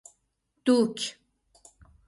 دوک 0.65 0.97